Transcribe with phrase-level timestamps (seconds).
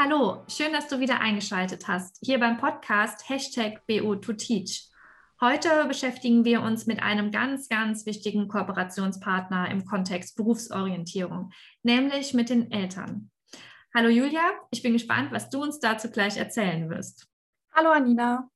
[0.00, 4.92] Hallo, schön, dass du wieder eingeschaltet hast, hier beim Podcast Hashtag BO2Teach.
[5.40, 11.50] Heute beschäftigen wir uns mit einem ganz, ganz wichtigen Kooperationspartner im Kontext Berufsorientierung,
[11.82, 13.32] nämlich mit den Eltern.
[13.92, 17.26] Hallo Julia, ich bin gespannt, was du uns dazu gleich erzählen wirst.
[17.74, 18.48] Hallo Anina.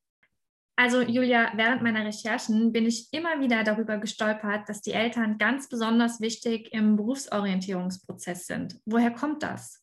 [0.77, 5.69] Also Julia, während meiner Recherchen bin ich immer wieder darüber gestolpert, dass die Eltern ganz
[5.69, 8.79] besonders wichtig im Berufsorientierungsprozess sind.
[8.85, 9.82] Woher kommt das?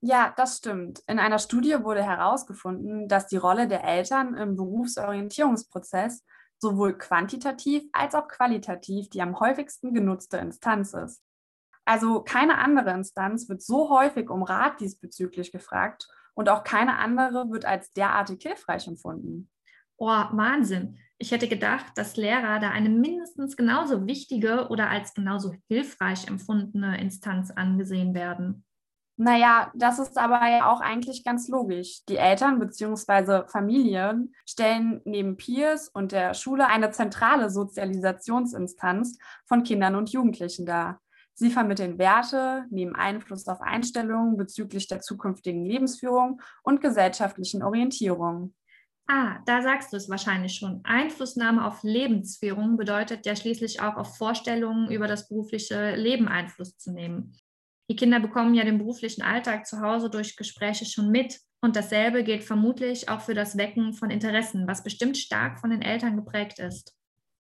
[0.00, 1.00] Ja, das stimmt.
[1.08, 6.24] In einer Studie wurde herausgefunden, dass die Rolle der Eltern im Berufsorientierungsprozess
[6.58, 11.22] sowohl quantitativ als auch qualitativ die am häufigsten genutzte Instanz ist.
[11.84, 17.50] Also keine andere Instanz wird so häufig um Rat diesbezüglich gefragt und auch keine andere
[17.50, 19.50] wird als derartig hilfreich empfunden.
[19.96, 20.98] Oh, Wahnsinn.
[21.16, 27.00] Ich hätte gedacht, dass Lehrer da eine mindestens genauso wichtige oder als genauso hilfreich empfundene
[27.00, 28.64] Instanz angesehen werden.
[29.20, 32.04] Naja, das ist aber ja auch eigentlich ganz logisch.
[32.08, 33.48] Die Eltern bzw.
[33.48, 41.00] Familien stellen neben Peers und der Schule eine zentrale Sozialisationsinstanz von Kindern und Jugendlichen dar.
[41.34, 48.54] Sie vermitteln Werte, nehmen Einfluss auf Einstellungen bezüglich der zukünftigen Lebensführung und gesellschaftlichen Orientierung.
[49.08, 50.80] Ah, da sagst du es wahrscheinlich schon.
[50.84, 56.92] Einflussnahme auf Lebensführung bedeutet ja schließlich auch auf Vorstellungen über das berufliche Leben Einfluss zu
[56.92, 57.32] nehmen.
[57.90, 61.40] Die Kinder bekommen ja den beruflichen Alltag zu Hause durch Gespräche schon mit.
[61.60, 65.82] Und dasselbe gilt vermutlich auch für das Wecken von Interessen, was bestimmt stark von den
[65.82, 66.94] Eltern geprägt ist.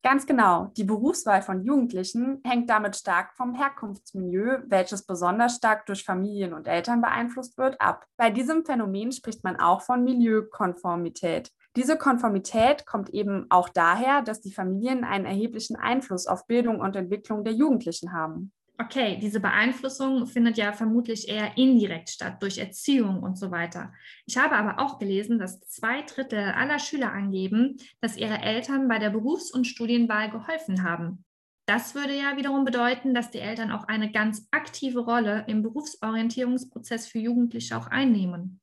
[0.04, 0.72] Ganz genau.
[0.78, 6.68] Die Berufswahl von Jugendlichen hängt damit stark vom Herkunftsmilieu, welches besonders stark durch Familien und
[6.68, 8.06] Eltern beeinflusst wird, ab.
[8.16, 11.52] Bei diesem Phänomen spricht man auch von Milieukonformität.
[11.76, 16.96] Diese Konformität kommt eben auch daher, dass die Familien einen erheblichen Einfluss auf Bildung und
[16.96, 23.24] Entwicklung der Jugendlichen haben okay, diese Beeinflussung findet ja vermutlich eher indirekt statt, durch Erziehung
[23.24, 23.94] und so weiter.
[24.25, 29.00] Ich habe aber auch gelesen, dass zwei Drittel aller Schüler angeben, dass ihre Eltern bei
[29.00, 31.24] der Berufs- und Studienwahl geholfen haben.
[31.68, 37.07] Das würde ja wiederum bedeuten, dass die Eltern auch eine ganz aktive Rolle im Berufsorientierungsprozess
[37.07, 38.59] für Jugendliche auch einnehmen.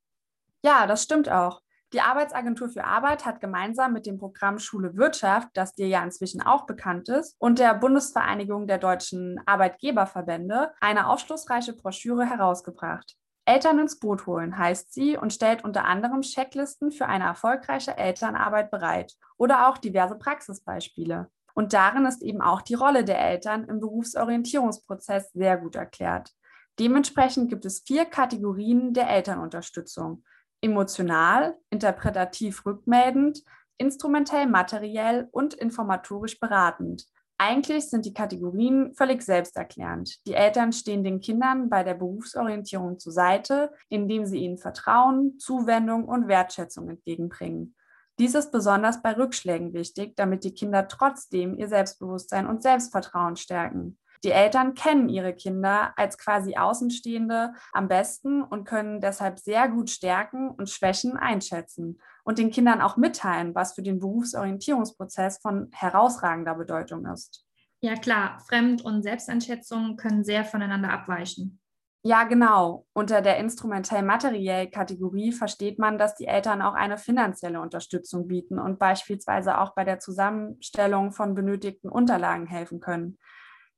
[0.64, 1.62] Ja, das stimmt auch.
[1.92, 6.40] Die Arbeitsagentur für Arbeit hat gemeinsam mit dem Programm Schule Wirtschaft, das dir ja inzwischen
[6.40, 13.16] auch bekannt ist, und der Bundesvereinigung der deutschen Arbeitgeberverbände eine aufschlussreiche Broschüre herausgebracht.
[13.44, 18.70] Eltern ins Boot holen heißt sie und stellt unter anderem Checklisten für eine erfolgreiche Elternarbeit
[18.70, 21.28] bereit oder auch diverse Praxisbeispiele.
[21.52, 26.30] Und darin ist eben auch die Rolle der Eltern im Berufsorientierungsprozess sehr gut erklärt.
[26.78, 30.24] Dementsprechend gibt es vier Kategorien der Elternunterstützung
[30.62, 33.42] emotional, interpretativ rückmeldend,
[33.76, 37.04] instrumentell materiell und informatorisch beratend.
[37.36, 40.24] Eigentlich sind die Kategorien völlig selbsterklärend.
[40.26, 46.04] Die Eltern stehen den Kindern bei der Berufsorientierung zur Seite, indem sie ihnen Vertrauen, Zuwendung
[46.04, 47.74] und Wertschätzung entgegenbringen.
[48.20, 53.98] Dies ist besonders bei Rückschlägen wichtig, damit die Kinder trotzdem ihr Selbstbewusstsein und Selbstvertrauen stärken.
[54.24, 59.90] Die Eltern kennen ihre Kinder als quasi Außenstehende am besten und können deshalb sehr gut
[59.90, 66.54] Stärken und Schwächen einschätzen und den Kindern auch mitteilen, was für den Berufsorientierungsprozess von herausragender
[66.54, 67.44] Bedeutung ist.
[67.80, 71.58] Ja klar, Fremd- und Selbsteinschätzung können sehr voneinander abweichen.
[72.04, 72.86] Ja, genau.
[72.94, 78.80] Unter der instrumentell-materiell Kategorie versteht man, dass die Eltern auch eine finanzielle Unterstützung bieten und
[78.80, 83.18] beispielsweise auch bei der Zusammenstellung von benötigten Unterlagen helfen können.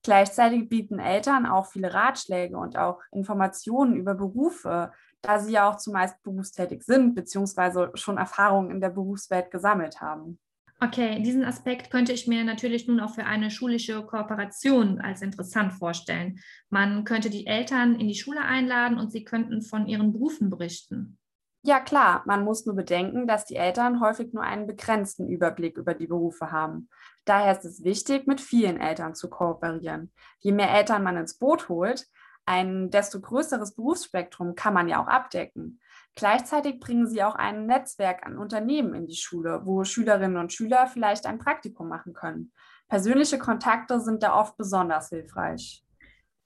[0.04, 4.92] Gleichzeitig bieten Eltern auch viele Ratschläge und auch Informationen über Berufe,
[5.22, 7.88] da sie ja auch zumeist berufstätig sind bzw.
[7.94, 10.38] schon Erfahrungen in der Berufswelt gesammelt haben.
[10.81, 15.72] Okay, diesen Aspekt könnte ich mir natürlich nun auch für eine schulische Kooperation als interessant
[15.72, 16.38] vorstellen.
[16.69, 21.16] Man könnte die Eltern in die Schule einladen und sie könnten von ihren Berufen berichten.
[21.67, 25.95] Ja, klar, man muss nur bedenken, dass die Eltern häufig nur einen begrenzten Überblick über
[25.95, 26.91] die Berufe haben.
[27.25, 30.13] Daher ist es wichtig, mit vielen Eltern zu kooperieren.
[30.41, 32.07] Je mehr Eltern man ins Boot holt,
[32.45, 35.81] ein desto größeres Berufsspektrum kann man ja auch abdecken.
[36.15, 40.87] Gleichzeitig bringen sie auch ein Netzwerk an Unternehmen in die Schule, wo Schülerinnen und Schüler
[40.87, 42.53] vielleicht ein Praktikum machen können.
[42.89, 45.83] Persönliche Kontakte sind da oft besonders hilfreich.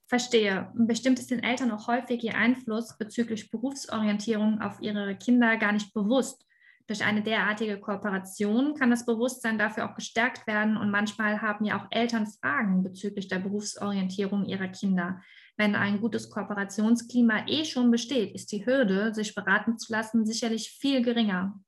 [0.09, 0.71] Verstehe.
[0.73, 5.93] Bestimmt ist den Eltern auch häufig ihr Einfluss bezüglich Berufsorientierung auf ihre Kinder gar nicht
[5.93, 6.47] bewusst.
[6.87, 11.79] Durch eine derartige Kooperation kann das Bewusstsein dafür auch gestärkt werden und manchmal haben ja
[11.79, 15.21] auch Eltern Fragen bezüglich der Berufsorientierung ihrer Kinder.
[15.57, 20.71] Wenn ein gutes Kooperationsklima eh schon besteht, ist die Hürde, sich beraten zu lassen, sicherlich
[20.71, 21.59] viel geringer.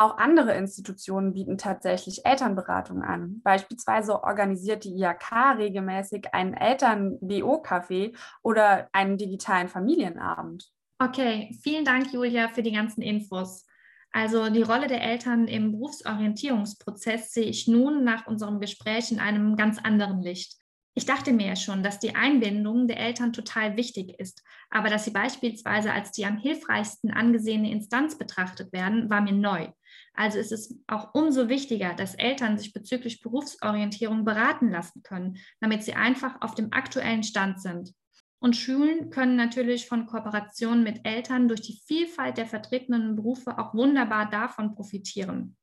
[0.00, 3.40] Auch andere Institutionen bieten tatsächlich Elternberatung an.
[3.42, 10.70] Beispielsweise organisiert die IHK regelmäßig einen Eltern-BO-Café oder einen digitalen Familienabend.
[11.00, 13.66] Okay, vielen Dank, Julia, für die ganzen Infos.
[14.12, 19.56] Also die Rolle der Eltern im Berufsorientierungsprozess sehe ich nun nach unserem Gespräch in einem
[19.56, 20.58] ganz anderen Licht.
[20.94, 25.04] Ich dachte mir ja schon, dass die Einbindung der Eltern total wichtig ist, aber dass
[25.04, 29.68] sie beispielsweise als die am hilfreichsten angesehene Instanz betrachtet werden, war mir neu.
[30.14, 35.84] Also ist es auch umso wichtiger, dass Eltern sich bezüglich Berufsorientierung beraten lassen können, damit
[35.84, 37.94] sie einfach auf dem aktuellen Stand sind.
[38.40, 43.74] Und Schulen können natürlich von Kooperationen mit Eltern durch die Vielfalt der vertretenen Berufe auch
[43.74, 45.57] wunderbar davon profitieren.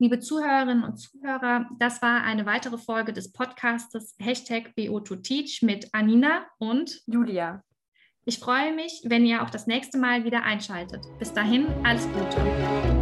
[0.00, 6.46] Liebe Zuhörerinnen und Zuhörer, das war eine weitere Folge des Podcastes Hashtag BO2Teach mit Anina
[6.56, 7.62] und Julia.
[8.24, 11.04] Ich freue mich, wenn ihr auch das nächste Mal wieder einschaltet.
[11.18, 12.99] Bis dahin, alles Gute.